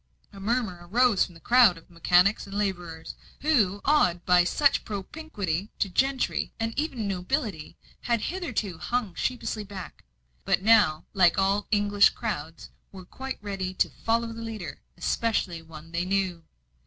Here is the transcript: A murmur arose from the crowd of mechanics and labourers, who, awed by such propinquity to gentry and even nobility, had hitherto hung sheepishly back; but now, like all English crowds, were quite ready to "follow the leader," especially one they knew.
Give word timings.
A 0.33 0.39
murmur 0.39 0.79
arose 0.89 1.23
from 1.25 1.35
the 1.35 1.39
crowd 1.39 1.77
of 1.77 1.87
mechanics 1.87 2.47
and 2.47 2.57
labourers, 2.57 3.13
who, 3.41 3.81
awed 3.85 4.25
by 4.25 4.43
such 4.43 4.83
propinquity 4.83 5.69
to 5.77 5.89
gentry 5.89 6.51
and 6.59 6.73
even 6.75 7.07
nobility, 7.07 7.77
had 8.01 8.21
hitherto 8.21 8.79
hung 8.79 9.13
sheepishly 9.13 9.63
back; 9.63 10.03
but 10.43 10.63
now, 10.63 11.05
like 11.13 11.37
all 11.37 11.67
English 11.69 12.09
crowds, 12.09 12.71
were 12.91 13.05
quite 13.05 13.37
ready 13.43 13.75
to 13.75 13.91
"follow 13.91 14.33
the 14.33 14.41
leader," 14.41 14.79
especially 14.97 15.61
one 15.61 15.91
they 15.91 16.03
knew. 16.03 16.43